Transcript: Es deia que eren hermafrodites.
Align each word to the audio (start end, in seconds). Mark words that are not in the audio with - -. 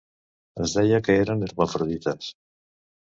Es 0.63 0.71
deia 0.77 0.99
que 1.09 1.17
eren 1.25 1.49
hermafrodites. 1.49 2.33